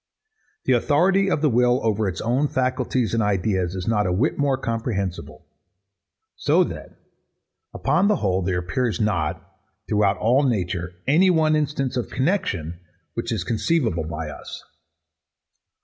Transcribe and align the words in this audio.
The 0.65 0.73
authority 0.73 1.29
of 1.29 1.43
the 1.43 1.49
will 1.51 1.79
over 1.83 2.07
its 2.09 2.21
own 2.21 2.47
faculties 2.47 3.13
and 3.13 3.21
ideas 3.21 3.75
is 3.75 3.87
not 3.87 4.07
a 4.07 4.11
whit 4.11 4.35
more 4.35 4.57
comprehensible: 4.57 5.45
So 6.35 6.63
that, 6.63 6.97
upon 7.71 8.07
the 8.07 8.15
whole, 8.15 8.41
there 8.41 8.57
appears 8.57 8.99
not, 8.99 9.39
throughout 9.87 10.17
all 10.17 10.41
nature, 10.41 10.93
any 11.05 11.29
one 11.29 11.55
instance 11.55 11.97
of 11.97 12.09
connexion 12.09 12.79
which 13.13 13.31
is 13.31 13.43
conceivable 13.43 14.05
by 14.05 14.29
us. 14.31 14.63